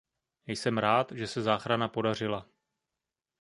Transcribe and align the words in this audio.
Jsem 0.47 0.77
rád, 0.77 1.11
že 1.11 1.27
se 1.27 1.41
záchrana 1.41 1.87
podařila. 1.87 2.49